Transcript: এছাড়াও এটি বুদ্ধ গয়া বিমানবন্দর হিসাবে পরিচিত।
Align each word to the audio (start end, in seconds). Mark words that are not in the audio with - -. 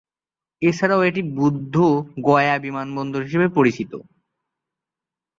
এছাড়াও 0.61 1.01
এটি 1.09 1.21
বুদ্ধ 1.37 1.75
গয়া 2.27 2.55
বিমানবন্দর 2.65 3.21
হিসাবে 3.27 3.47
পরিচিত। 3.57 3.91